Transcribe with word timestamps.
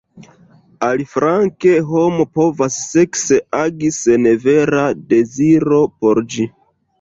Aliflanke, 0.85 1.73
homo 1.89 2.25
povas 2.37 2.77
sekse 2.85 3.37
agi 3.59 3.93
sen 3.99 4.27
vera 4.47 4.87
deziro 5.13 5.85
por 6.01 6.23
ĝi. 6.37 6.49